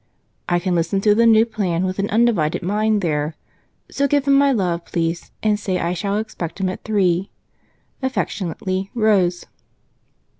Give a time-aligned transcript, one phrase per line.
[0.49, 3.35] I can listen to the new plan with an undivided mind there,
[3.91, 7.29] so give him my love, please, and say I shall expect him at three.
[8.01, 9.45] Affectionately, ROSE.